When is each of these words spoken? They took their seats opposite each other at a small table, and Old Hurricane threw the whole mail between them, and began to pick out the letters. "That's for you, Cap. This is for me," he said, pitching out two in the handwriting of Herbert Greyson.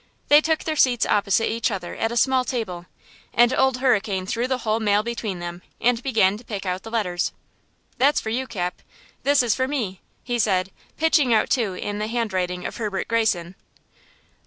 They 0.29 0.41
took 0.41 0.63
their 0.63 0.75
seats 0.75 1.05
opposite 1.05 1.47
each 1.51 1.69
other 1.69 1.95
at 1.95 2.11
a 2.11 2.17
small 2.17 2.43
table, 2.43 2.87
and 3.35 3.53
Old 3.53 3.77
Hurricane 3.77 4.25
threw 4.25 4.47
the 4.47 4.57
whole 4.65 4.79
mail 4.79 5.03
between 5.03 5.37
them, 5.37 5.61
and 5.79 6.01
began 6.01 6.37
to 6.39 6.43
pick 6.43 6.65
out 6.65 6.81
the 6.81 6.89
letters. 6.89 7.33
"That's 7.99 8.19
for 8.19 8.31
you, 8.31 8.47
Cap. 8.47 8.81
This 9.21 9.43
is 9.43 9.53
for 9.53 9.67
me," 9.67 10.01
he 10.23 10.39
said, 10.39 10.71
pitching 10.97 11.35
out 11.35 11.51
two 11.51 11.75
in 11.75 11.99
the 11.99 12.07
handwriting 12.07 12.65
of 12.65 12.77
Herbert 12.77 13.07
Greyson. 13.07 13.53